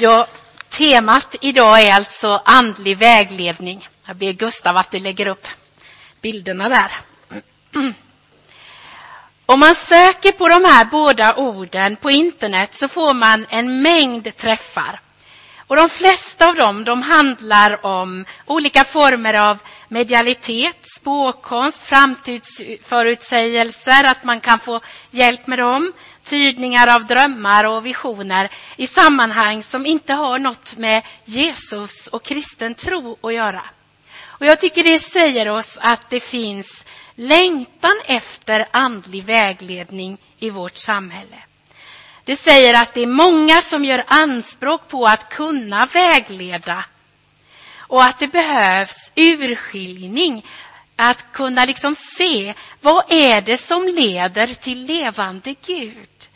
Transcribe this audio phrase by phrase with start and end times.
[0.00, 0.26] Ja,
[0.68, 3.88] temat idag är alltså andlig vägledning.
[4.04, 5.46] Jag ber Gustav att du lägger upp
[6.20, 6.90] bilderna där.
[9.46, 14.36] Om man söker på de här båda orden på internet så får man en mängd
[14.36, 15.00] träffar.
[15.68, 19.58] Och de flesta av dem de handlar om olika former av
[19.88, 24.80] medialitet, spåkonst, framtidsförutsägelser, att man kan få
[25.10, 25.92] hjälp med dem,
[26.24, 32.74] tydningar av drömmar och visioner i sammanhang som inte har något med Jesus och kristen
[32.74, 33.64] tro att göra.
[34.26, 40.76] Och jag tycker det säger oss att det finns längtan efter andlig vägledning i vårt
[40.76, 41.36] samhälle.
[42.28, 46.84] Det säger att det är många som gör anspråk på att kunna vägleda.
[47.78, 50.46] Och att det behövs urskiljning,
[50.96, 56.28] att kunna liksom se vad är det som leder till levande Gud,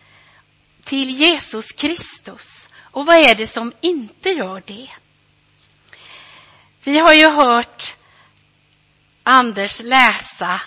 [0.84, 2.68] till Jesus Kristus.
[2.80, 4.90] Och vad är det som inte gör det.
[6.84, 7.96] Vi har ju hört
[9.22, 10.60] Anders läsa,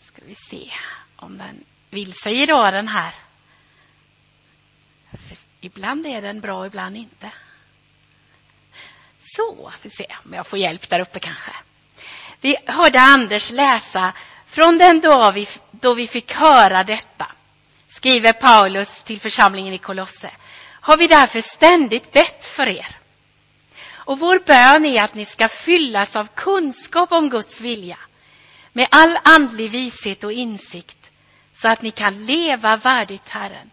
[0.00, 0.70] ska vi se
[1.16, 3.14] om den vill sig rören den här.
[5.10, 7.30] För ibland är den bra, ibland inte.
[9.36, 11.52] Så, vi se om jag får hjälp där uppe kanske.
[12.40, 14.12] Vi hörde Anders läsa
[14.46, 17.26] från den dag vi, då vi fick höra detta,
[17.88, 20.30] skriver Paulus till församlingen i Kolosse,
[20.80, 22.96] har vi därför ständigt bett för er.
[23.92, 27.98] Och vår bön är att ni ska fyllas av kunskap om Guds vilja,
[28.72, 30.99] med all andlig vishet och insikt,
[31.62, 33.70] så att ni kan leva värdigt Herren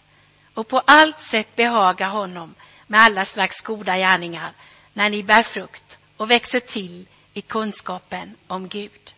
[0.54, 2.56] och på allt sätt behaga honom
[2.88, 4.52] med alla slags goda gärningar
[4.94, 9.14] när ni bär frukt och växer till i kunskapen om Gud.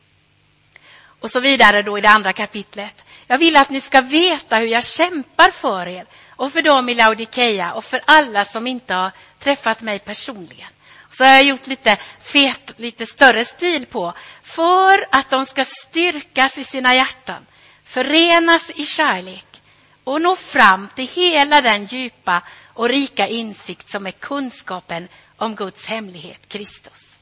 [1.19, 3.03] Och så vidare då i det andra kapitlet.
[3.27, 6.95] Jag vill att ni ska veta hur jag kämpar för er och för dem i
[6.95, 10.69] Laodikeia och för alla som inte har träffat mig personligen.
[11.11, 14.13] Så har jag gjort lite fet, lite större stil på.
[14.43, 17.45] För att de ska styrkas i sina hjärtan,
[17.89, 19.61] förenas i kärlek
[20.03, 22.41] och nå fram till hela den djupa
[22.73, 25.07] och rika insikt som är kunskapen
[25.37, 27.19] om Guds hemlighet, Kristus.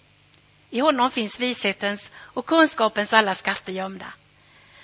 [0.69, 4.05] I honom finns vishetens och kunskapens alla skatter gömda.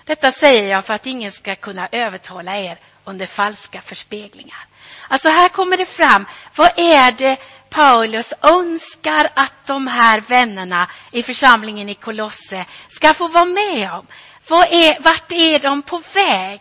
[0.05, 4.65] Detta säger jag för att ingen ska kunna övertala er under falska förspeglingar.
[5.07, 7.37] Alltså här kommer det fram, vad är det
[7.69, 14.07] Paulus önskar att de här vännerna i församlingen i Kolosse ska få vara med om?
[14.47, 16.59] Vad är, vart är de på väg?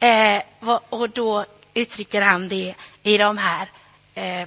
[0.00, 0.42] Eh,
[0.88, 3.68] och då uttrycker han det i de här
[4.14, 4.46] eh,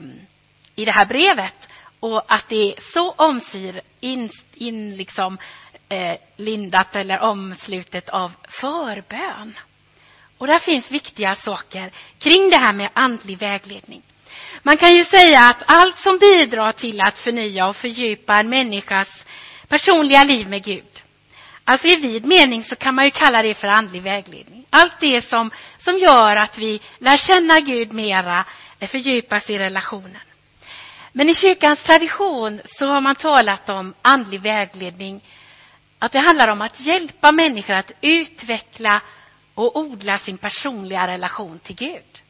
[0.76, 5.38] i det här brevet och att det är så omsyr, in, in liksom,
[5.90, 9.60] eh, lindat eller omslutet av förbön.
[10.38, 14.02] Och där finns viktiga saker kring det här med andlig vägledning.
[14.64, 19.24] Man kan ju säga att allt som bidrar till att förnya och fördjupa en människas
[19.68, 21.04] personliga liv med Gud,
[21.68, 24.66] alltså i vid mening så kan man ju kalla det för andlig vägledning.
[24.70, 28.46] Allt det som, som gör att vi lär känna Gud mera,
[28.80, 30.22] fördjupas i relationen.
[31.12, 35.22] Men i kyrkans tradition så har man talat om andlig vägledning,
[36.00, 39.02] att det handlar om att hjälpa människor att utveckla
[39.54, 42.22] och odla sin personliga relation till Gud.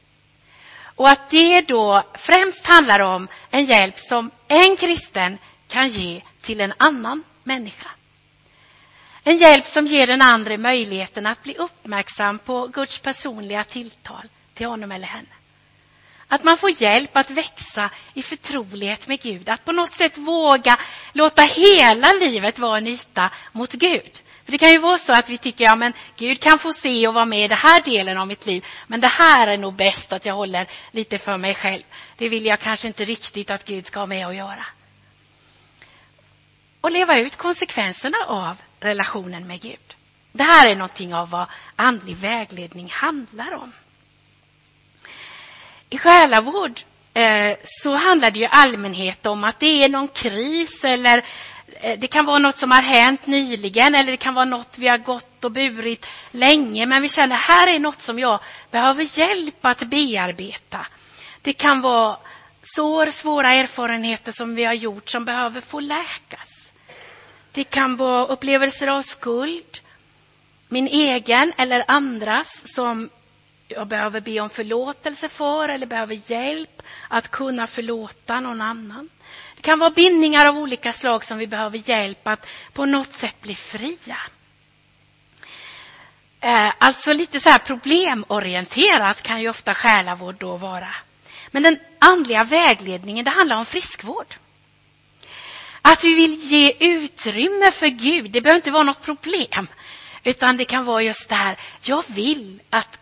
[0.82, 5.38] Och att det då främst handlar om en hjälp som en kristen
[5.68, 7.90] kan ge till en annan människa.
[9.28, 14.66] En hjälp som ger den andra möjligheten att bli uppmärksam på Guds personliga tilltal till
[14.66, 15.28] honom eller henne.
[16.28, 19.48] Att man får hjälp att växa i förtrolighet med Gud.
[19.48, 20.78] Att på något sätt våga
[21.12, 24.22] låta hela livet vara en yta mot Gud.
[24.44, 27.08] För Det kan ju vara så att vi tycker, ja men Gud kan få se
[27.08, 28.64] och vara med i den här delen av mitt liv.
[28.86, 31.82] Men det här är nog bäst att jag håller lite för mig själv.
[32.16, 34.64] Det vill jag kanske inte riktigt att Gud ska ha med att göra.
[36.88, 39.94] Och leva ut konsekvenserna av relationen med Gud.
[40.32, 43.72] Det här är någonting av vad andlig vägledning handlar om.
[45.90, 46.80] I själavård
[47.14, 51.24] eh, så handlar det ju i allmänhet om att det är någon kris eller
[51.80, 54.88] eh, det kan vara något som har hänt nyligen eller det kan vara något vi
[54.88, 58.40] har gått och burit länge men vi känner här är något som jag
[58.70, 60.86] behöver hjälp att bearbeta.
[61.42, 62.16] Det kan vara
[62.62, 66.57] sår, svåra erfarenheter som vi har gjort som behöver få läkas.
[67.52, 69.80] Det kan vara upplevelser av skuld,
[70.68, 73.10] min egen eller andras som
[73.68, 79.08] jag behöver be om förlåtelse för eller behöver hjälp att kunna förlåta någon annan.
[79.56, 83.40] Det kan vara bindningar av olika slag som vi behöver hjälp att på något sätt
[83.40, 84.18] bli fria.
[86.40, 90.94] Eh, alltså lite så här problemorienterat kan ju ofta själavård då vara.
[91.50, 94.34] Men den andliga vägledningen, det handlar om friskvård.
[95.92, 99.66] Att vi vill ge utrymme för Gud, det behöver inte vara något problem.
[100.24, 102.98] Utan det kan vara just det här, jag vill att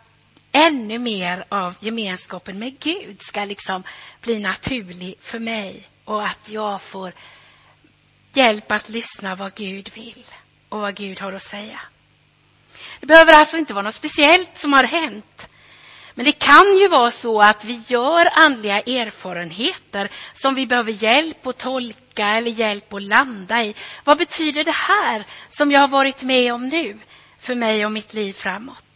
[0.51, 3.83] ännu mer av gemenskapen med Gud ska liksom
[4.21, 7.13] bli naturlig för mig och att jag får
[8.33, 10.25] hjälp att lyssna vad Gud vill
[10.69, 11.81] och vad Gud har att säga.
[12.99, 15.49] Det behöver alltså inte vara något speciellt som har hänt.
[16.17, 21.47] Men det kan ju vara så att vi gör andliga erfarenheter som vi behöver hjälp
[21.47, 23.75] att tolka eller hjälp att landa i.
[24.03, 26.97] Vad betyder det här som jag har varit med om nu
[27.39, 28.86] för mig och mitt liv framåt?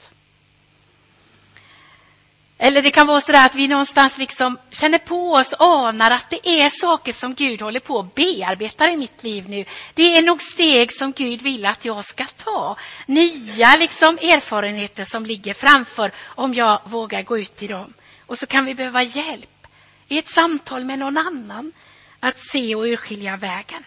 [2.63, 6.49] Eller det kan vara så att vi någonstans liksom känner på oss, anar att det
[6.49, 9.65] är saker som Gud håller på att bearbeta i mitt liv nu.
[9.93, 12.77] Det är nog steg som Gud vill att jag ska ta.
[13.05, 17.93] Nya liksom erfarenheter som ligger framför om jag vågar gå ut i dem.
[18.25, 19.67] Och så kan vi behöva hjälp
[20.07, 21.71] i ett samtal med någon annan
[22.19, 23.83] att se och urskilja vägen.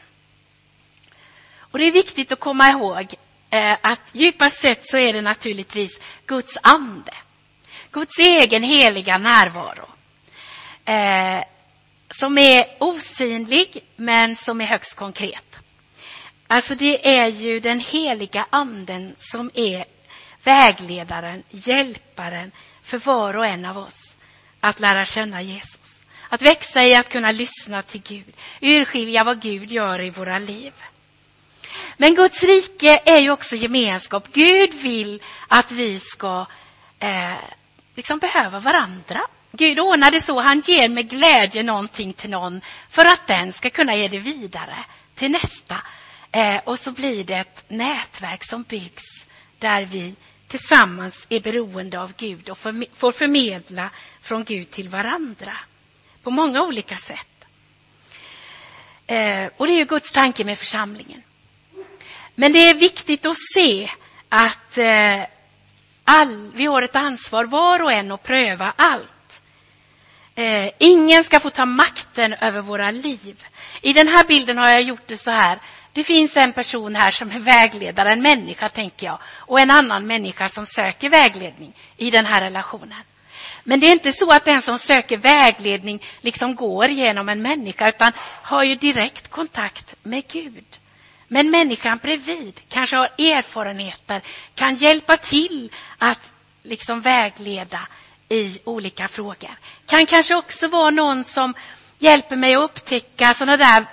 [1.59, 3.15] Och det är viktigt att komma ihåg
[3.51, 7.13] eh, att djupast sett så är det naturligtvis Guds ande
[7.95, 9.89] Guds egen heliga närvaro.
[10.85, 11.45] Eh,
[12.11, 15.57] som är osynlig, men som är högst konkret.
[16.47, 19.85] Alltså det är ju den heliga anden som är
[20.45, 22.53] vägledaren, hjälparen
[22.83, 24.15] för var och en av oss
[24.61, 26.05] att lära känna Jesus.
[26.29, 30.73] Att växa i att kunna lyssna till Gud, urskilja vad Gud gör i våra liv.
[31.97, 34.29] Men Guds rike är ju också gemenskap.
[34.33, 36.47] Gud vill att vi ska
[36.99, 37.35] eh,
[37.95, 39.21] liksom behöver varandra.
[39.53, 43.71] Gud ordnar det så, han ger med glädje någonting till någon för att den ska
[43.71, 44.77] kunna ge det vidare
[45.15, 45.77] till nästa.
[46.33, 49.05] Eh, och så blir det ett nätverk som byggs
[49.59, 50.15] där vi
[50.49, 53.91] tillsammans är beroende av Gud och för, får förmedla
[54.23, 55.57] från Gud till varandra
[56.23, 57.47] på många olika sätt.
[59.07, 61.23] Eh, och det är ju Guds tanke med församlingen.
[62.35, 63.91] Men det är viktigt att se
[64.29, 65.23] att eh,
[66.05, 69.41] All, vi har ett ansvar var och en att pröva allt.
[70.35, 73.45] Eh, ingen ska få ta makten över våra liv.
[73.83, 75.59] I den här bilden har jag gjort det så här.
[75.93, 80.07] Det finns en person här som är vägledare, en människa tänker jag, och en annan
[80.07, 83.03] människa som söker vägledning i den här relationen.
[83.65, 87.89] Men det är inte så att den som söker vägledning liksom går genom en människa,
[87.89, 88.13] utan
[88.43, 90.65] har ju direkt kontakt med Gud.
[91.35, 94.21] Men människan bredvid kanske har erfarenheter,
[94.55, 96.33] kan hjälpa till att
[96.63, 97.81] liksom vägleda
[98.29, 99.57] i olika frågor.
[99.87, 101.55] Kan kanske också vara någon som
[101.99, 103.87] hjälper mig att upptäcka sådana där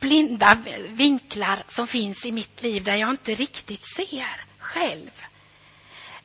[0.00, 0.58] blinda
[0.88, 5.10] vinklar som finns i mitt liv där jag inte riktigt ser själv.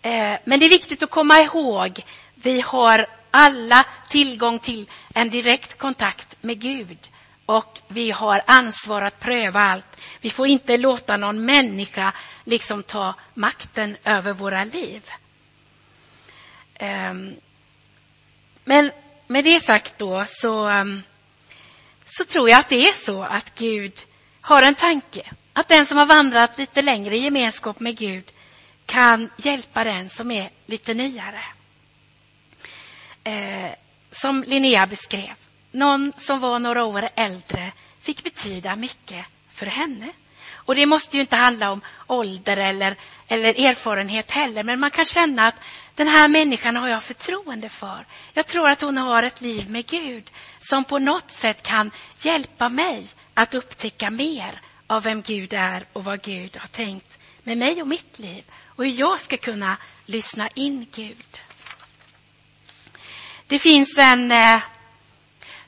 [0.01, 2.03] Eh, men det är viktigt att komma ihåg,
[2.35, 7.09] vi har alla tillgång till en direkt kontakt med Gud
[7.45, 9.97] och vi har ansvar att pröva allt.
[10.21, 12.13] Vi får inte låta någon människa
[12.43, 15.09] liksom ta makten över våra liv.
[16.75, 17.35] Ehm,
[18.63, 18.91] men
[19.27, 21.03] med det sagt då så, ehm,
[22.05, 24.05] så tror jag att det är så att Gud
[24.41, 25.31] har en tanke.
[25.53, 28.31] Att den som har vandrat lite längre i gemenskap med Gud
[28.85, 31.41] kan hjälpa den som är lite nyare.
[33.23, 33.71] Ehm,
[34.11, 35.44] som Linnea beskrev
[35.75, 40.09] någon som var några år äldre fick betyda mycket för henne.
[40.53, 42.95] Och det måste ju inte handla om ålder eller,
[43.27, 45.55] eller erfarenhet heller, men man kan känna att
[45.95, 48.05] den här människan har jag förtroende för.
[48.33, 51.91] Jag tror att hon har ett liv med Gud som på något sätt kan
[52.21, 57.57] hjälpa mig att upptäcka mer av vem Gud är och vad Gud har tänkt med
[57.57, 61.41] mig och mitt liv och hur jag ska kunna lyssna in Gud.
[63.47, 64.59] Det finns en eh,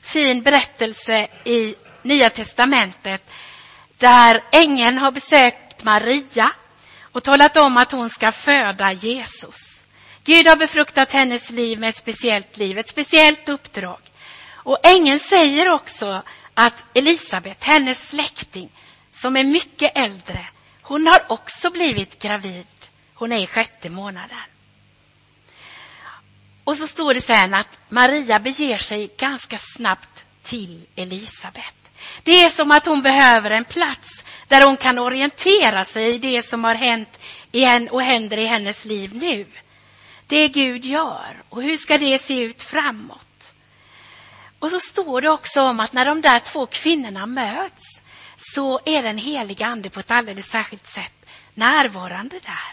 [0.08, 3.30] fin berättelse i Nya testamentet
[3.98, 6.52] där ängeln har besökt Maria
[7.02, 9.84] och talat om att hon ska föda Jesus.
[10.24, 14.00] Gud har befruktat hennes liv med ett speciellt liv, ett speciellt uppdrag.
[14.54, 16.22] Och ängeln säger också
[16.54, 18.70] att Elisabet, hennes släkting,
[19.12, 20.46] som är mycket äldre,
[20.82, 22.66] hon har också blivit gravid.
[23.14, 24.38] Hon är i sjätte månaden.
[26.68, 31.74] Och så står det sen att Maria beger sig ganska snabbt till Elisabet.
[32.22, 36.42] Det är som att hon behöver en plats där hon kan orientera sig i det
[36.42, 37.20] som har hänt
[37.52, 39.46] igen och händer i hennes liv nu.
[40.26, 43.52] Det Gud gör och hur ska det se ut framåt?
[44.58, 47.84] Och så står det också om att när de där två kvinnorna möts
[48.36, 52.72] så är den heliga ande på ett alldeles särskilt sätt närvarande där.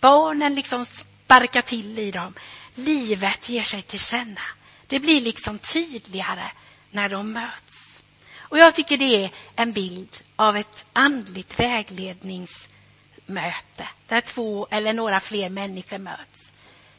[0.00, 0.86] Barnen liksom
[1.32, 2.34] sparkar till i dem
[2.74, 4.40] livet ger sig till känna.
[4.86, 6.50] Det blir liksom tydligare
[6.90, 8.00] när de möts.
[8.38, 15.20] Och jag tycker det är en bild av ett andligt vägledningsmöte där två eller några
[15.20, 16.48] fler människor möts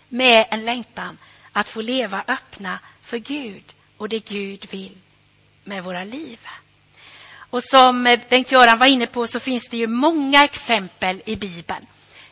[0.10, 1.18] med en längtan
[1.52, 4.98] att få leva öppna för Gud och det Gud vill
[5.64, 6.40] med våra liv.
[7.36, 11.86] Och som Bengt-Göran var inne på så finns det ju många exempel i Bibeln.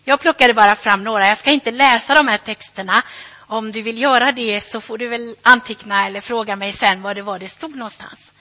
[0.03, 1.27] Jag plockade bara fram några.
[1.27, 3.03] Jag ska inte läsa de här texterna.
[3.37, 7.15] Om du vill göra det så får du väl anteckna eller fråga mig sen vad
[7.15, 8.31] det var det stod någonstans.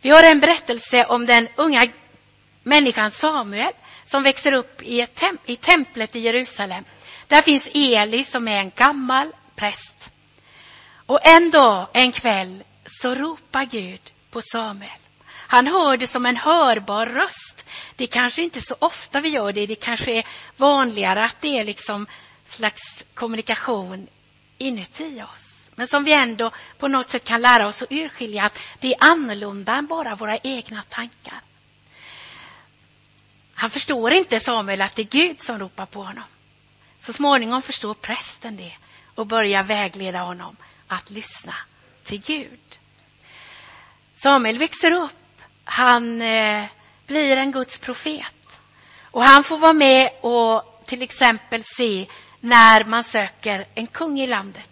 [0.00, 1.86] Vi har en berättelse om den unga
[2.62, 3.72] människan Samuel
[4.04, 6.84] som växer upp i, ett tem i templet i Jerusalem.
[7.26, 10.10] Där finns Eli som är en gammal präst.
[11.06, 12.64] Och en dag, en kväll,
[13.00, 14.00] så ropar Gud
[14.30, 15.05] på Samuel.
[15.48, 17.64] Han hör det som en hörbar röst.
[17.96, 19.66] Det kanske inte så ofta vi gör det.
[19.66, 20.26] Det kanske är
[20.56, 22.06] vanligare att det är liksom
[22.44, 24.06] slags kommunikation
[24.58, 25.70] inuti oss.
[25.74, 29.04] Men som vi ändå på något sätt kan lära oss att urskilja att det är
[29.04, 31.40] annorlunda än bara våra egna tankar.
[33.54, 36.24] Han förstår inte Samuel att det är Gud som ropar på honom.
[37.00, 38.72] Så småningom förstår prästen det
[39.14, 41.54] och börjar vägleda honom att lyssna
[42.04, 42.78] till Gud.
[44.14, 45.25] Samuel växer upp.
[45.68, 46.64] Han eh,
[47.06, 48.58] blir en Guds profet.
[49.10, 52.06] Och han får vara med och till exempel se
[52.40, 54.70] när man söker en kung i landet.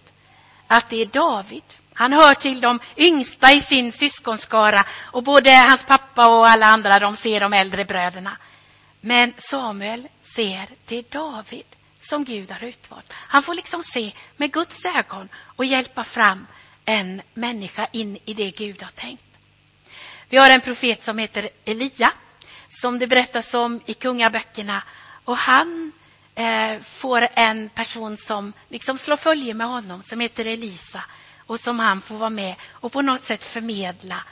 [0.66, 1.62] Att det är David.
[1.94, 6.98] Han hör till de yngsta i sin syskonskara och både hans pappa och alla andra
[6.98, 8.36] de ser de äldre bröderna.
[9.00, 11.66] Men Samuel ser det är David
[12.00, 13.12] som Gud har utvalt.
[13.12, 16.46] Han får liksom se med Guds ögon och hjälpa fram
[16.84, 19.23] en människa in i det Gud har tänkt.
[20.34, 22.12] Vi har en profet som heter Elia,
[22.68, 24.82] som det berättas om i kungaböckerna.
[25.24, 25.92] Och han
[26.34, 31.04] eh, får en person som liksom slår följe med honom, som heter Elisa.
[31.46, 34.22] Och som han får vara med och på något sätt förmedla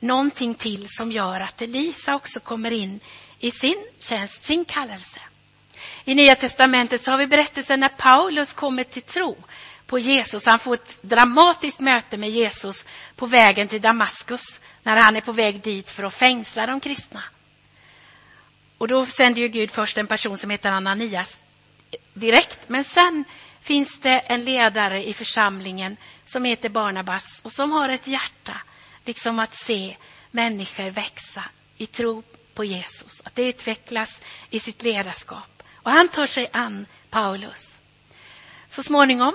[0.00, 3.00] någonting till som gör att Elisa också kommer in
[3.38, 5.20] i sin tjänst, sin kallelse.
[6.04, 9.36] I Nya testamentet så har vi berättelsen när Paulus kommer till tro
[9.92, 10.46] på Jesus.
[10.46, 12.84] Han får ett dramatiskt möte med Jesus
[13.16, 17.22] på vägen till Damaskus när han är på väg dit för att fängsla de kristna.
[18.78, 21.38] Och då sänder ju Gud först en person som heter Ananias
[22.14, 22.68] direkt.
[22.68, 23.24] Men sen
[23.60, 25.96] finns det en ledare i församlingen
[26.26, 28.60] som heter Barnabas och som har ett hjärta
[29.04, 29.96] liksom att se
[30.30, 31.44] människor växa
[31.76, 32.22] i tro
[32.54, 33.20] på Jesus.
[33.24, 34.20] Att det utvecklas
[34.50, 35.62] i sitt ledarskap.
[35.74, 37.78] Och han tar sig an Paulus.
[38.68, 39.34] Så småningom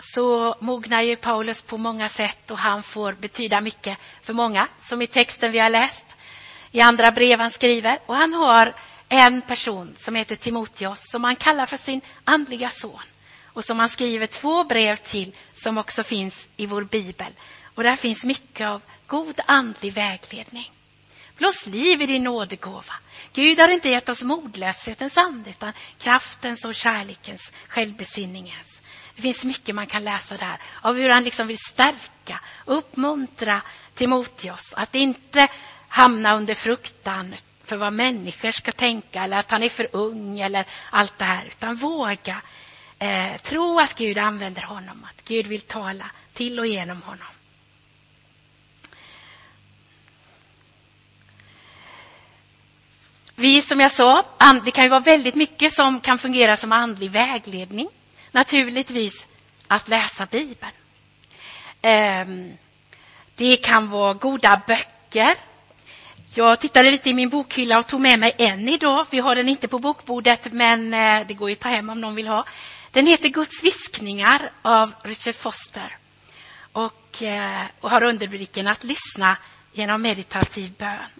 [0.00, 5.02] så mognar ju Paulus på många sätt och han får betyda mycket för många, som
[5.02, 6.06] i texten vi har läst,
[6.70, 7.98] i andra brev han skriver.
[8.06, 8.74] Och han har
[9.08, 13.00] en person som heter Timoteus som han kallar för sin andliga son
[13.44, 17.32] och som han skriver två brev till som också finns i vår bibel.
[17.74, 20.70] Och där finns mycket av god andlig vägledning.
[21.36, 22.94] Blås liv i din nådegåva.
[23.32, 28.73] Gud har inte gett oss modlöshetens ande utan kraftens och kärlekens, självbesinningens.
[29.16, 33.60] Det finns mycket man kan läsa där av hur han liksom vill stärka, uppmuntra
[33.94, 35.48] Timoteus att inte
[35.88, 40.64] hamna under fruktan för vad människor ska tänka eller att han är för ung eller
[40.90, 42.42] allt det här, utan våga
[42.98, 47.26] eh, tro att Gud använder honom, att Gud vill tala till och genom honom.
[53.36, 54.24] Vi, som jag sa,
[54.64, 57.88] det kan ju vara väldigt mycket som kan fungera som andlig vägledning.
[58.34, 59.26] Naturligtvis
[59.68, 60.72] att läsa Bibeln.
[61.82, 62.52] Ehm,
[63.34, 65.34] det kan vara goda böcker.
[66.34, 69.06] Jag tittade lite i min bokhylla och tog med mig en idag.
[69.10, 72.00] Vi har den inte på bokbordet, men eh, det går ju att ta hem om
[72.00, 72.46] någon vill ha.
[72.90, 75.96] Den heter Guds viskningar av Richard Foster
[76.72, 79.36] och, eh, och har underrubriken att lyssna
[79.72, 81.10] genom meditativ bön.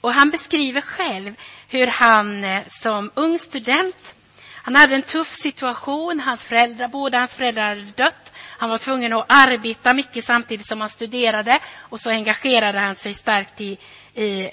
[0.00, 1.34] Och han beskriver själv
[1.68, 4.14] hur han eh, som ung student,
[4.62, 8.32] han hade en tuff situation, hans föräldrar, båda hans föräldrar hade dött.
[8.58, 13.14] Han var tvungen att arbeta mycket samtidigt som han studerade och så engagerade han sig
[13.14, 13.78] starkt i,
[14.14, 14.50] i,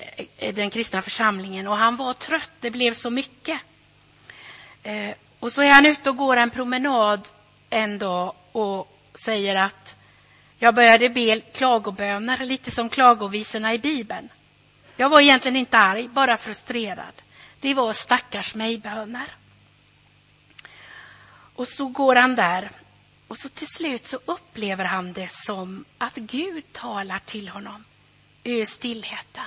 [0.54, 3.60] den kristna församlingen och han var trött, det blev så mycket.
[4.84, 7.28] Eh, och så är han ute och går en promenad
[7.70, 9.96] en dag och säger att
[10.60, 14.30] jag började be klagoböner, lite som klagovisorna i Bibeln.
[14.96, 17.14] Jag var egentligen inte arg, bara frustrerad.
[17.60, 19.39] Det var stackars mig-böner.
[21.60, 22.72] Och så går han där
[23.28, 27.86] och så till slut så upplever han det som att Gud talar till honom
[28.44, 29.46] ur stillheten.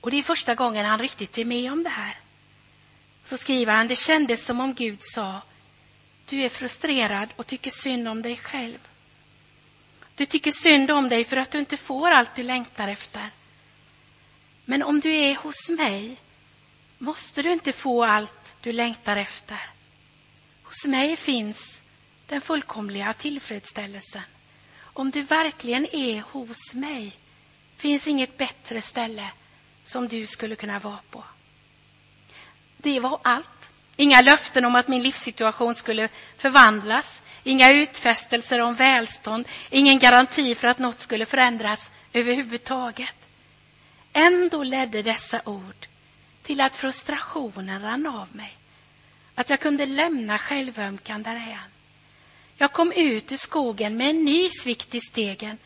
[0.00, 2.18] Och det är första gången han riktigt är med om det här.
[3.24, 5.40] Så skriver han, det kändes som om Gud sa,
[6.28, 8.78] du är frustrerad och tycker synd om dig själv.
[10.14, 13.30] Du tycker synd om dig för att du inte får allt du längtar efter.
[14.64, 16.16] Men om du är hos mig
[16.98, 19.71] måste du inte få allt du längtar efter.
[20.72, 21.80] Hos mig finns
[22.26, 24.22] den fullkomliga tillfredsställelsen.
[24.82, 27.16] Om du verkligen är hos mig
[27.76, 29.30] finns inget bättre ställe
[29.84, 31.24] som du skulle kunna vara på.
[32.76, 33.70] Det var allt.
[33.96, 40.68] Inga löften om att min livssituation skulle förvandlas, inga utfästelser om välstånd, ingen garanti för
[40.68, 43.28] att något skulle förändras överhuvudtaget.
[44.12, 45.86] Ändå ledde dessa ord
[46.42, 48.56] till att frustrationen rann av mig.
[49.34, 51.70] Att jag kunde lämna självömkan därhän.
[52.56, 55.58] Jag kom ut ur skogen med en ny svikt i stegen.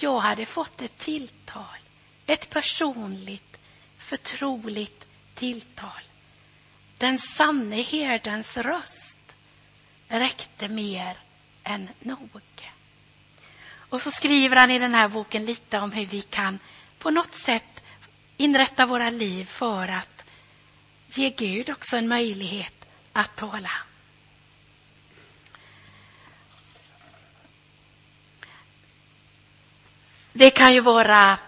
[0.00, 1.78] Jag hade fått ett tilltal,
[2.26, 3.56] ett personligt,
[3.98, 6.02] förtroligt tilltal.
[6.98, 9.34] Den sanne herdens röst
[10.08, 11.16] räckte mer
[11.64, 12.28] än nog.
[13.92, 16.58] Och så skriver han i den här boken lite om hur vi kan
[16.98, 17.84] på något sätt
[18.36, 20.24] inrätta våra liv för att
[21.14, 22.81] ge Gud också en möjlighet
[23.12, 23.70] att tala.
[30.32, 31.38] Det kan ju vara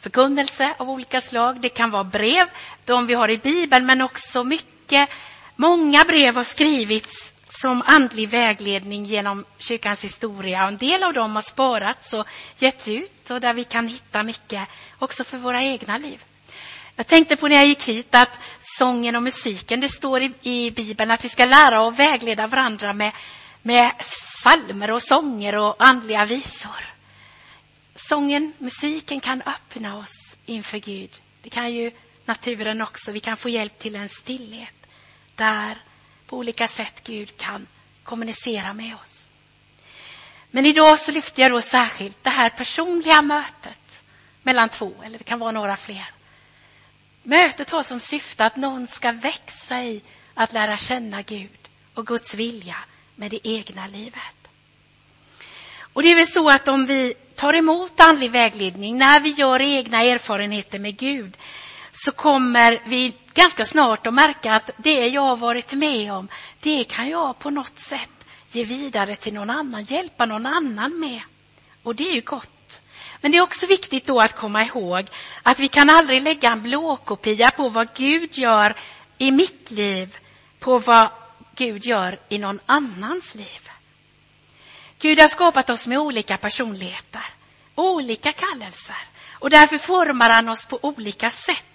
[0.00, 1.60] förkunnelse av olika slag.
[1.60, 2.46] Det kan vara brev,
[2.84, 5.10] de vi har i Bibeln, men också mycket.
[5.56, 10.68] Många brev har skrivits som andlig vägledning genom kyrkans historia.
[10.68, 12.26] En del av dem har sparats och
[12.58, 16.24] getts ut och där vi kan hitta mycket också för våra egna liv.
[16.96, 20.70] Jag tänkte på när jag gick hit att sången och musiken, det står i, i
[20.70, 23.12] Bibeln att vi ska lära och vägleda varandra med,
[23.62, 23.90] med
[24.42, 26.84] salmer och sånger och andliga visor.
[27.94, 31.10] Sången, musiken kan öppna oss inför Gud.
[31.42, 31.90] Det kan ju
[32.24, 33.12] naturen också.
[33.12, 34.86] Vi kan få hjälp till en stillhet
[35.34, 35.78] där
[36.26, 37.66] på olika sätt Gud kan
[38.02, 39.26] kommunicera med oss.
[40.50, 44.02] Men idag så lyfter jag då särskilt det här personliga mötet
[44.42, 46.13] mellan två, eller det kan vara några fler.
[47.26, 50.02] Mötet har som syfte att någon ska växa i
[50.34, 52.76] att lära känna Gud och Guds vilja
[53.16, 54.48] med det egna livet.
[55.92, 59.62] Och det är väl så att om vi tar emot andlig vägledning, när vi gör
[59.62, 61.36] egna erfarenheter med Gud,
[61.92, 66.28] så kommer vi ganska snart att märka att det jag har varit med om,
[66.60, 68.10] det kan jag på något sätt
[68.52, 71.22] ge vidare till någon annan, hjälpa någon annan med.
[71.82, 72.53] Och det är ju gott.
[73.24, 75.06] Men det är också viktigt då att komma ihåg
[75.42, 78.76] att vi kan aldrig lägga en blåkopia på vad Gud gör
[79.18, 80.16] i mitt liv,
[80.58, 81.08] på vad
[81.54, 83.70] Gud gör i någon annans liv.
[84.98, 87.22] Gud har skapat oss med olika personligheter,
[87.74, 88.98] olika kallelser
[89.32, 91.73] och därför formar han oss på olika sätt.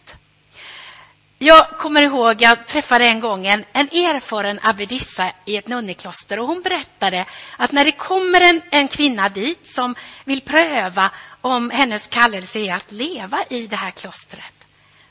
[1.42, 6.48] Jag kommer ihåg, jag träffade en gång en, en erfaren abbedissa i ett nunnekloster och
[6.48, 7.26] hon berättade
[7.58, 12.74] att när det kommer en, en kvinna dit som vill pröva om hennes kallelse är
[12.74, 14.66] att leva i det här klostret,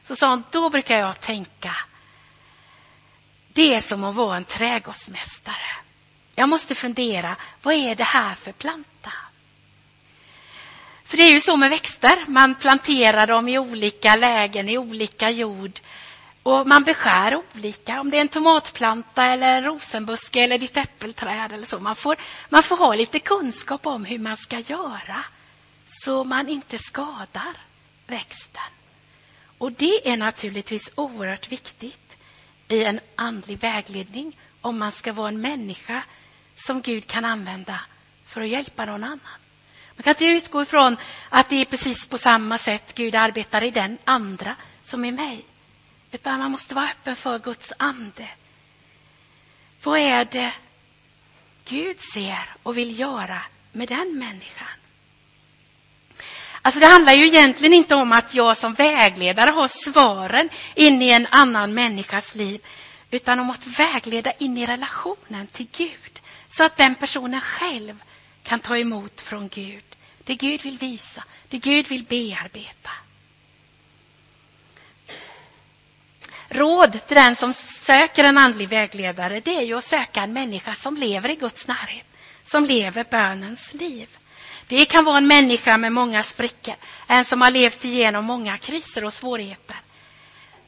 [0.04, 1.76] så sa hon, då brukar jag tänka,
[3.52, 5.54] det är som att vara en trädgårdsmästare.
[6.34, 9.12] Jag måste fundera, vad är det här för planta?
[11.04, 15.30] För det är ju så med växter, man planterar dem i olika lägen, i olika
[15.30, 15.80] jord.
[16.48, 21.52] Och man beskär olika, om det är en tomatplanta eller en rosenbuske eller ditt äppelträd
[21.52, 21.78] eller så.
[21.78, 22.16] Man får,
[22.48, 25.24] man får ha lite kunskap om hur man ska göra
[25.86, 27.56] så man inte skadar
[28.06, 28.62] växten.
[29.58, 32.16] Och det är naturligtvis oerhört viktigt
[32.68, 36.02] i en andlig vägledning om man ska vara en människa
[36.56, 37.80] som Gud kan använda
[38.26, 39.38] för att hjälpa någon annan.
[39.96, 40.96] Man kan inte utgå ifrån
[41.28, 45.44] att det är precis på samma sätt Gud arbetar i den andra som i mig.
[46.12, 48.28] Utan man måste vara öppen för Guds ande.
[49.82, 50.52] Vad är det
[51.64, 53.42] Gud ser och vill göra
[53.72, 54.66] med den människan?
[56.62, 61.10] Alltså det handlar ju egentligen inte om att jag som vägledare har svaren in i
[61.10, 62.60] en annan människas liv,
[63.10, 68.02] utan om att vägleda in i relationen till Gud, så att den personen själv
[68.42, 69.84] kan ta emot från Gud
[70.28, 72.90] det Gud vill visa, det Gud vill bearbeta.
[76.48, 80.74] Råd till den som söker en andlig vägledare, det är ju att söka en människa
[80.74, 82.06] som lever i Guds närhet,
[82.44, 84.18] som lever bönens liv.
[84.66, 86.74] Det kan vara en människa med många sprickor,
[87.06, 89.76] en som har levt igenom många kriser och svårigheter.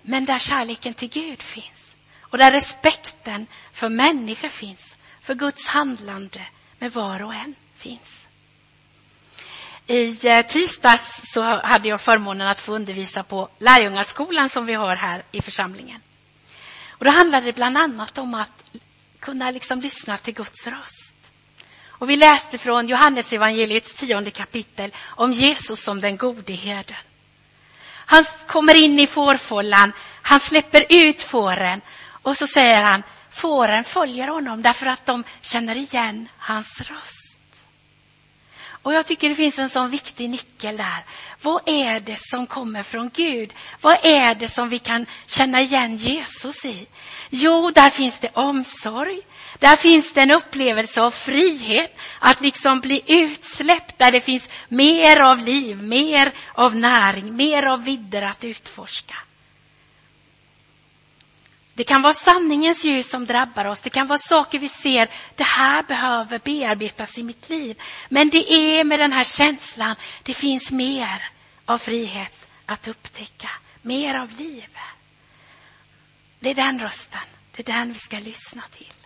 [0.03, 6.41] Men där kärleken till Gud finns och där respekten för människor finns, för Guds handlande
[6.79, 8.20] med var och en finns.
[9.91, 14.97] I eh, tisdags så hade jag förmånen att få undervisa på lärjungaskolan som vi har
[14.97, 16.01] här i församlingen.
[16.89, 18.65] Och då handlade det bland annat om att
[19.19, 21.31] kunna liksom lyssna till Guds röst.
[21.87, 26.97] Och vi läste från Johannesevangeliets tionde kapitel om Jesus som den gode herden.
[27.93, 31.81] Han kommer in i fårfållan, han släpper ut fåren
[32.23, 37.30] och så säger han, fåren följer honom därför att de känner igen hans röst.
[38.83, 41.05] Och jag tycker det finns en sån viktig nyckel där.
[41.43, 43.55] Vad är det som kommer från Gud?
[43.81, 46.87] Vad är det som vi kan känna igen Jesus i?
[47.31, 49.21] Jo, där finns det omsorg.
[49.59, 55.21] Där finns det en upplevelse av frihet, att liksom bli utsläppt där det finns mer
[55.21, 59.15] av liv, mer av näring, mer av vidder att utforska.
[61.81, 63.81] Det kan vara sanningens ljus som drabbar oss.
[63.81, 67.83] Det kan vara saker vi ser, det här behöver bearbetas i mitt liv.
[68.09, 71.29] Men det är med den här känslan, det finns mer
[71.65, 72.33] av frihet
[72.67, 73.51] att upptäcka.
[73.83, 74.79] Mer av liv.
[76.41, 77.21] Det är den rösten,
[77.57, 79.00] det är den vi ska lyssna till.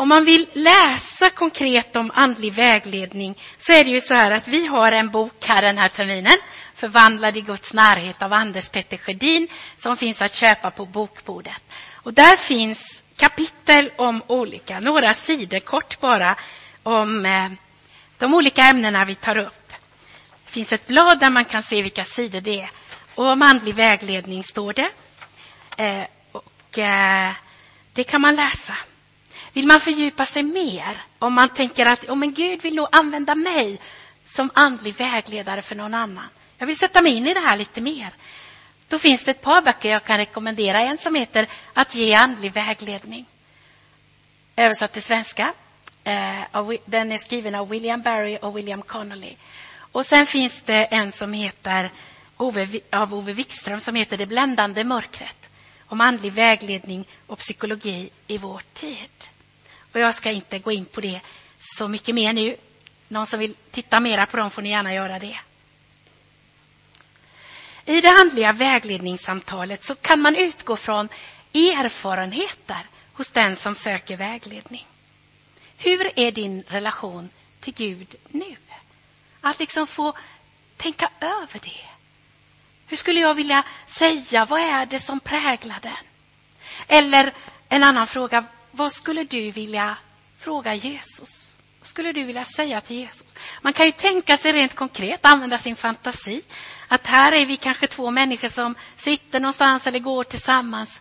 [0.00, 4.48] Om man vill läsa konkret om andlig vägledning så är det ju så här att
[4.48, 6.36] vi har en bok här den här terminen,
[6.74, 11.62] Förvandlad i Guds närhet av Anders Petter Sjödin, som finns att köpa på bokbordet.
[11.92, 16.36] Och där finns kapitel om olika, några sidor kort bara,
[16.82, 17.50] om eh,
[18.18, 19.72] de olika ämnena vi tar upp.
[20.44, 22.70] Det finns ett blad där man kan se vilka sidor det är.
[23.14, 24.90] Och om andlig vägledning står det.
[25.76, 27.32] Eh, och eh,
[27.92, 28.76] det kan man läsa.
[29.52, 33.34] Vill man fördjupa sig mer, om man tänker att oh, men Gud vill nog använda
[33.34, 33.80] mig
[34.26, 36.28] som andlig vägledare för någon annan.
[36.58, 38.10] Jag vill sätta mig in i det här lite mer.
[38.88, 40.80] Då finns det ett par böcker jag kan rekommendera.
[40.80, 43.26] En som heter Att ge andlig vägledning.
[44.56, 45.52] Översatt till svenska.
[46.04, 49.36] Eh, den är skriven av William Barry och William Connolly.
[49.92, 51.90] Och sen finns det en som heter
[52.90, 55.48] av Ove Wikström som heter Det bländande mörkret.
[55.86, 59.28] Om andlig vägledning och psykologi i vår tid.
[59.92, 61.20] Och jag ska inte gå in på det
[61.58, 62.56] så mycket mer nu.
[63.08, 65.38] Någon som vill titta mera på dem får ni gärna göra det.
[67.84, 71.08] I det andliga vägledningssamtalet så kan man utgå från
[71.54, 74.86] erfarenheter hos den som söker vägledning.
[75.76, 78.56] Hur är din relation till Gud nu?
[79.40, 80.12] Att liksom få
[80.76, 81.86] tänka över det.
[82.86, 86.04] Hur skulle jag vilja säga, vad är det som präglar den?
[86.88, 87.32] Eller
[87.68, 89.96] en annan fråga, vad skulle du vilja
[90.38, 91.56] fråga Jesus?
[91.80, 93.34] Vad skulle du vilja säga till Jesus?
[93.62, 96.42] Man kan ju tänka sig rent konkret, använda sin fantasi.
[96.88, 101.00] Att här är vi kanske två människor som sitter någonstans eller går tillsammans.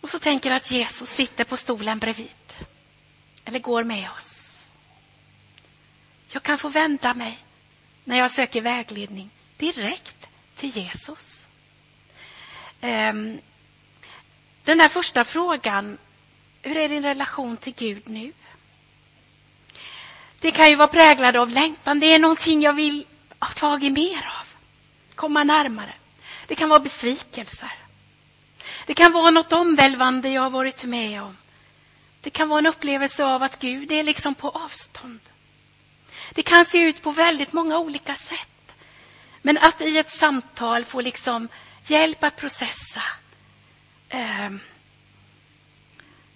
[0.00, 2.54] Och så tänker att Jesus sitter på stolen bredvid.
[3.44, 4.58] Eller går med oss.
[6.28, 7.38] Jag kan få vända mig
[8.04, 11.46] när jag söker vägledning direkt till Jesus.
[12.80, 13.38] Ehm,
[14.64, 15.98] den där första frågan
[16.66, 18.32] hur är din relation till Gud nu?
[20.40, 22.00] Det kan ju vara präglad av längtan.
[22.00, 23.06] Det är någonting jag vill
[23.38, 24.46] ha tag i mer av.
[25.14, 25.92] Komma närmare.
[26.46, 27.72] Det kan vara besvikelser.
[28.86, 31.36] Det kan vara något omvälvande jag har varit med om.
[32.20, 35.20] Det kan vara en upplevelse av att Gud är liksom på avstånd.
[36.32, 38.74] Det kan se ut på väldigt många olika sätt.
[39.42, 41.48] Men att i ett samtal få liksom
[41.86, 43.02] hjälp att processa.
[44.08, 44.50] Eh,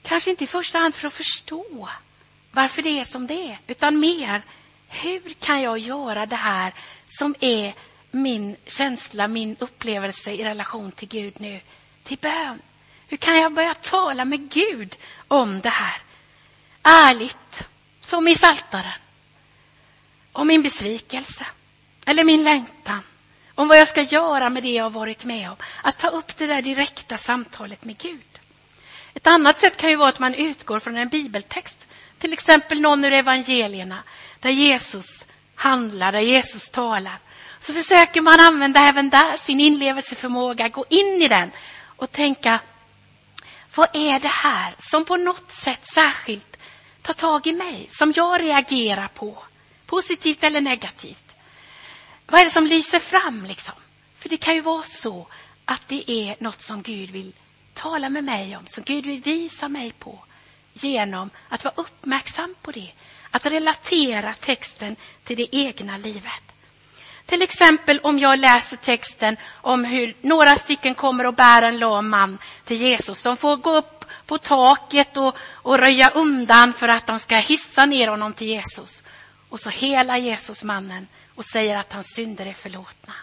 [0.02, 1.88] Kanske inte i första hand för att förstå
[2.52, 4.42] varför det är som det är, utan mer
[4.88, 6.74] hur kan jag göra det här
[7.06, 7.74] som är
[8.10, 11.60] min känsla, min upplevelse i relation till Gud nu,
[12.02, 12.62] till bön?
[13.08, 14.96] Hur kan jag börja tala med Gud
[15.28, 16.02] om det här?
[16.82, 17.68] Ärligt,
[18.00, 19.00] som i Saltaren.
[20.32, 21.46] Om min besvikelse
[22.06, 23.00] eller min längtan.
[23.54, 25.56] Om vad jag ska göra med det jag har varit med om.
[25.82, 28.30] Att ta upp det där direkta samtalet med Gud.
[29.20, 31.87] Ett annat sätt kan ju vara att man utgår från en bibeltext.
[32.18, 33.98] Till exempel någon ur evangelierna
[34.40, 37.18] där Jesus handlar, där Jesus talar.
[37.61, 41.50] Så försöker man använda även där sin inlevelseförmåga, gå in i den
[41.96, 42.61] och tänka
[43.74, 46.56] vad är det här som på något sätt särskilt
[47.02, 49.42] tar tag i mig, som jag reagerar på,
[49.87, 51.24] positivt eller negativt?
[52.26, 53.74] Vad är det som lyser fram liksom?
[54.18, 55.26] För det kan ju vara så
[55.64, 57.33] att det är något som Gud vill
[57.83, 60.19] tala med mig om, som Gud vill visa mig på
[60.73, 62.90] genom att vara uppmärksam på det.
[63.31, 66.43] Att relatera texten till det egna livet.
[67.27, 72.09] Till exempel om jag läser texten om hur några stycken kommer och bär en lam
[72.09, 73.23] man till Jesus.
[73.23, 77.87] De får gå upp på taket och, och röja undan för att de ska hissa
[77.87, 79.05] ner honom till Jesus.
[79.49, 83.14] Och så hela Jesus mannen och säger att hans synder är förlåtna.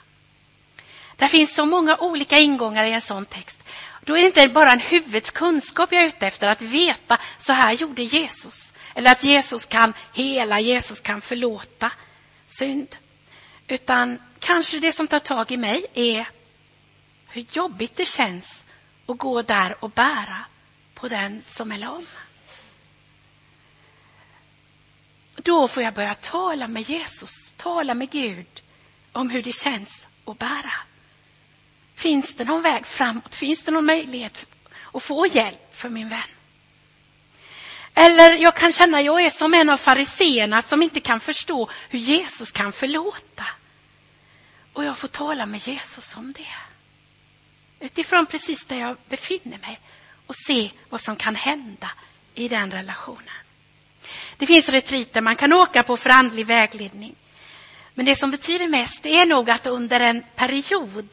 [1.16, 3.64] Det finns så många olika ingångar i en sån text.
[4.08, 7.54] Då är det inte bara en huvudets kunskap jag är ute efter, att veta så
[7.54, 8.74] här gjorde Jesus.
[8.96, 11.92] Eller att Jesus kan hela, Jesus kan förlåta
[12.48, 12.96] synd.
[13.68, 16.28] Utan kanske det som tar tag i mig är
[17.28, 18.64] hur jobbigt det känns
[19.08, 20.46] att gå där och bära
[20.94, 22.06] på den som är lam.
[25.36, 28.62] Då får jag börja tala med Jesus, tala med Gud
[29.12, 30.87] om hur det känns att bära.
[31.98, 33.36] Finns det någon väg framåt?
[33.36, 34.46] Finns det någon möjlighet
[34.94, 36.20] att få hjälp för min vän?
[37.94, 41.70] Eller jag kan känna att jag är som en av fariseerna som inte kan förstå
[41.90, 43.46] hur Jesus kan förlåta.
[44.74, 46.56] Och jag får tala med Jesus om det.
[47.86, 49.80] Utifrån precis där jag befinner mig
[50.28, 51.92] och se vad som kan hända
[52.34, 53.34] i den relationen.
[54.38, 57.16] Det finns retriter man kan åka på för andlig vägledning.
[57.94, 61.10] Men det som betyder mest är nog att under en period,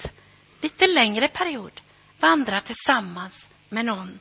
[0.64, 1.80] lite längre period,
[2.20, 4.18] vandra tillsammans med någon.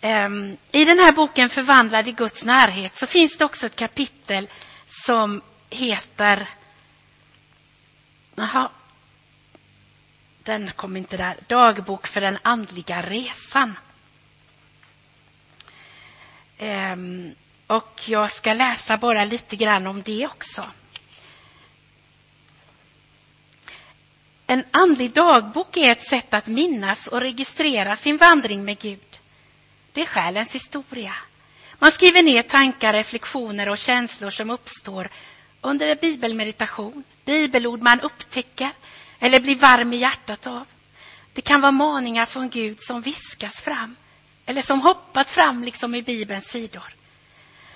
[0.00, 4.48] Ehm, I den här boken Förvandlad i Guds närhet så finns det också ett kapitel
[5.06, 6.48] som heter...
[8.34, 8.70] Jaha,
[10.42, 11.36] den kom inte där.
[11.46, 13.78] Dagbok för den andliga resan.
[16.58, 17.34] Ehm,
[17.66, 20.64] och jag ska läsa bara lite grann om det också.
[24.46, 29.18] En andlig dagbok är ett sätt att minnas och registrera sin vandring med Gud.
[29.92, 31.14] Det är själens historia.
[31.78, 35.08] Man skriver ner tankar, reflektioner och känslor som uppstår
[35.60, 38.70] under bibelmeditation, bibelord man upptäcker
[39.18, 40.66] eller blir varm i hjärtat av.
[41.32, 43.96] Det kan vara maningar från Gud som viskas fram
[44.46, 46.94] eller som hoppat fram liksom i Bibelns sidor.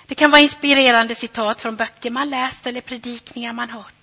[0.05, 4.00] Det kan vara inspirerande citat från böcker man läst eller predikningar man hört.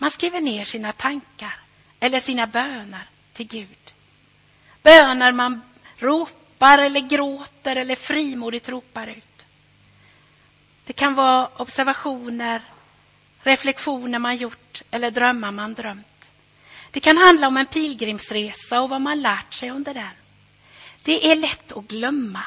[0.00, 1.54] Man skriver ner sina tankar
[2.00, 3.92] eller sina böner till Gud.
[4.82, 5.62] Böner man
[5.98, 9.46] ropar eller gråter eller frimodigt ropar ut.
[10.84, 12.62] Det kan vara observationer,
[13.42, 16.30] reflektioner man gjort eller drömmar man drömt.
[16.90, 20.14] Det kan handla om en pilgrimsresa och vad man lärt sig under den.
[21.02, 22.42] Det är lätt att glömma.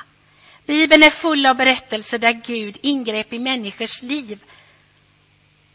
[0.65, 4.43] Bibeln är full av berättelser där Gud ingrep i människors liv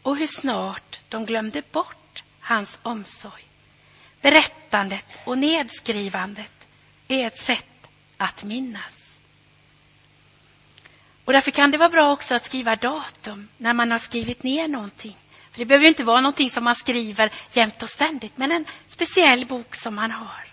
[0.01, 3.43] och hur snart de glömde bort hans omsorg.
[4.21, 6.67] Berättandet och nedskrivandet
[7.07, 9.15] är ett sätt att minnas.
[11.25, 14.67] Och därför kan det vara bra också att skriva datum när man har skrivit ner
[14.67, 15.17] någonting.
[15.51, 19.45] För Det behöver inte vara någonting som man skriver jämt och ständigt, men en speciell
[19.45, 20.45] bok som man har.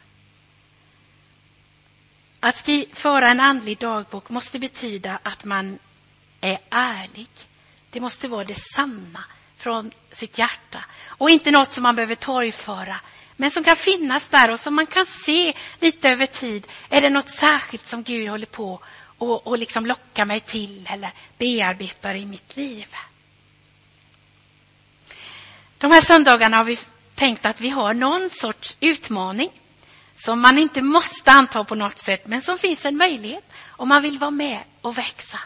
[2.40, 5.78] Att föra en andlig dagbok måste betyda att man
[6.40, 7.28] är ärlig.
[7.90, 9.24] Det måste vara det sanna
[9.56, 13.00] från sitt hjärta och inte något som man behöver torgföra
[13.36, 16.66] men som kan finnas där och som man kan se lite över tid.
[16.88, 18.80] Är det något särskilt som Gud håller på
[19.18, 22.86] och, och liksom lockar mig till eller bearbetar i mitt liv?
[25.78, 26.78] De här söndagarna har vi
[27.14, 29.50] tänkt att vi har någon sorts utmaning
[30.14, 34.02] som man inte måste anta på något sätt, men som finns en möjlighet om man
[34.02, 35.38] vill vara med och växa.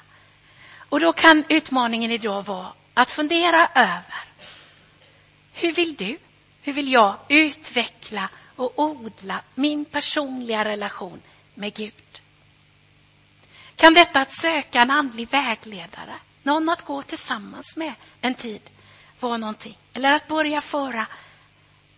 [0.91, 4.25] Och då kan utmaningen idag vara att fundera över
[5.53, 6.19] hur vill du,
[6.63, 11.21] hur vill jag utveckla och odla min personliga relation
[11.55, 12.21] med Gud?
[13.77, 18.63] Kan detta att söka en andlig vägledare, någon att gå tillsammans med en tid,
[19.21, 19.79] vara någonting?
[19.93, 21.07] Eller att börja föra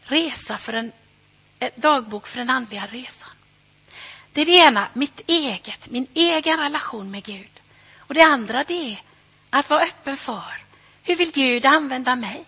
[0.03, 0.93] resa för en
[1.75, 3.29] dagbok för den andliga resan.
[4.33, 7.52] Det är det ena, mitt eget, min egen relation med Gud.
[8.07, 9.03] Och det andra det är
[9.51, 10.63] att vara öppen för
[11.03, 12.45] hur vill Gud använda mig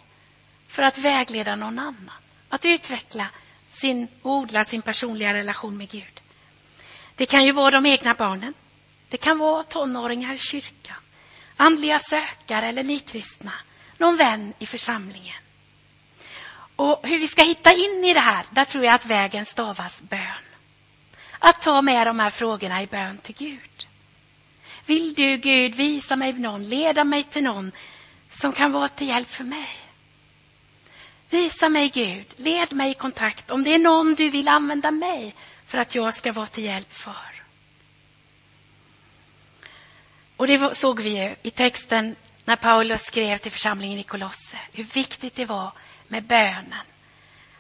[0.68, 2.10] för att vägleda någon annan?
[2.48, 3.26] Att utveckla
[3.68, 6.20] sin, odla sin personliga relation med Gud.
[7.14, 8.54] Det kan ju vara de egna barnen.
[9.08, 10.96] Det kan vara tonåringar i kyrkan,
[11.56, 13.52] andliga sökare eller nykristna,
[13.98, 15.36] någon vän i församlingen.
[16.76, 20.02] Och hur vi ska hitta in i det här, där tror jag att vägen stavas
[20.02, 20.44] bön.
[21.38, 23.86] Att ta med de här frågorna i bön till Gud.
[24.86, 27.72] Vill du Gud visa mig någon, leda mig till någon
[28.30, 29.68] som kan vara till hjälp för mig?
[31.30, 35.34] Visa mig Gud, led mig i kontakt om det är någon du vill använda mig
[35.66, 37.42] för att jag ska vara till hjälp för.
[40.36, 44.84] Och det såg vi ju i texten när Paulus skrev till församlingen i Kolosse, hur
[44.84, 45.72] viktigt det var
[46.08, 46.84] med bönen.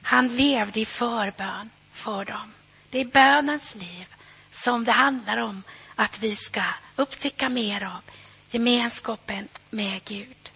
[0.02, 2.52] Han levde i förbön för dem.
[2.90, 4.06] Det är bönens liv
[4.52, 5.62] som det handlar om
[5.96, 6.62] att vi ska
[6.96, 8.02] upptäcka mer av
[8.50, 10.50] gemenskapen med Gud.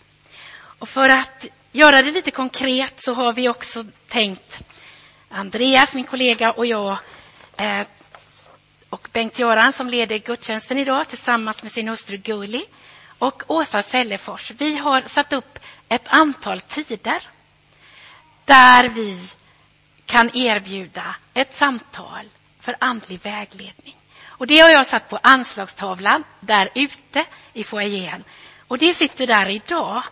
[0.78, 4.60] Och för att göra det lite konkret så har vi också tänkt,
[5.28, 6.98] Andreas, min kollega och jag,
[7.58, 7.86] Eh,
[8.90, 12.64] och Bengt-Göran som leder gudstjänsten idag tillsammans med sin hustru Gulli
[13.18, 14.50] och Åsa Sällefors.
[14.50, 17.28] Vi har satt upp ett antal tider
[18.44, 19.28] där vi
[20.06, 22.28] kan erbjuda ett samtal
[22.60, 23.96] för andlig vägledning.
[24.38, 28.24] Och Det har jag satt på anslagstavlan där ute i foajén.
[28.68, 30.02] Och det sitter där idag.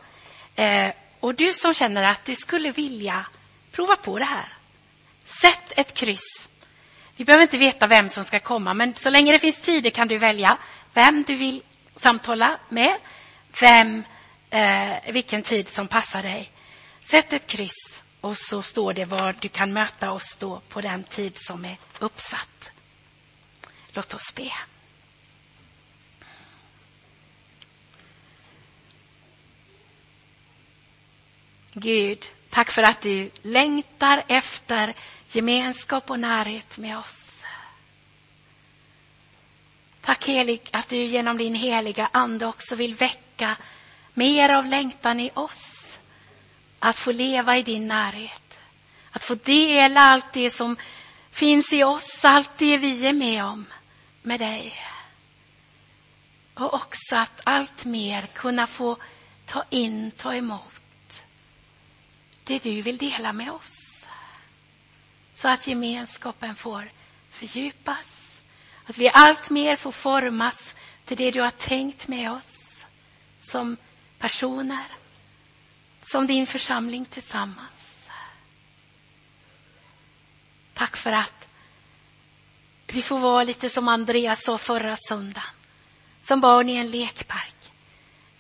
[0.55, 3.27] Eh, och du som känner att du skulle vilja
[3.73, 4.49] prova på det här.
[5.25, 6.49] Sätt ett kryss.
[7.17, 10.09] Vi behöver inte veta vem som ska komma, men så länge det finns tider kan
[10.09, 10.59] du välja
[10.93, 11.63] vem du vill
[11.97, 12.97] samtala med,
[13.61, 14.05] vem,
[14.51, 16.51] eh, vilken tid som passar dig.
[17.01, 21.05] Sätt ett kryss och så står det var du kan möta oss då på den
[21.05, 22.71] tid som är uppsatt.
[23.97, 24.53] Låt oss be.
[31.73, 34.95] Gud, tack för att du längtar efter
[35.29, 37.43] gemenskap och närhet med oss.
[40.01, 43.57] Tack helig att du genom din heliga ande också vill väcka
[44.15, 45.99] mer av längtan i oss.
[46.79, 48.59] Att få leva i din närhet.
[49.11, 50.77] Att få dela allt det som
[51.31, 53.67] finns i oss, allt det vi är med om
[54.27, 54.75] med dig.
[56.55, 58.97] Och också att allt mer kunna få
[59.45, 61.23] ta in, ta emot
[62.45, 64.07] det du vill dela med oss.
[65.35, 66.91] Så att gemenskapen får
[67.31, 68.41] fördjupas.
[68.85, 72.85] Att vi allt mer får formas till det du har tänkt med oss
[73.41, 73.77] som
[74.19, 74.87] personer,
[76.03, 78.11] som din församling tillsammans.
[80.75, 81.46] Tack för att
[82.87, 85.49] vi får vara lite som Andreas sa förra söndagen,
[86.21, 87.71] som barn i en lekpark.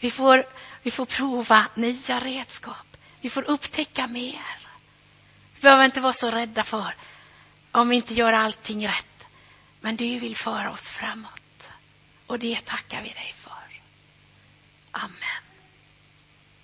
[0.00, 0.46] Vi får,
[0.82, 2.96] vi får prova nya redskap.
[3.20, 4.58] Vi får upptäcka mer.
[5.54, 6.94] Vi behöver inte vara så rädda för
[7.72, 9.26] om vi inte gör allting rätt.
[9.80, 11.68] Men du vill föra oss framåt.
[12.26, 13.80] Och det tackar vi dig för.
[14.90, 15.45] Amen.